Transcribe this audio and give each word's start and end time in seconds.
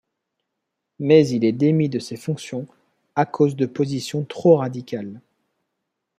Mais 0.97 1.27
il 1.27 1.45
est 1.45 1.51
démis 1.51 1.87
de 1.87 1.99
ses 1.99 2.17
fonctions 2.17 2.65
à 3.13 3.27
cause 3.27 3.55
de 3.55 3.67
positions 3.67 4.23
trop 4.23 4.55
radicales. 4.55 5.21